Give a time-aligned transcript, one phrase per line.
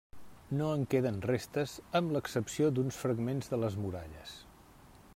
[0.61, 4.39] No en queden restes amb l'excepció d'uns fragments de les muralles.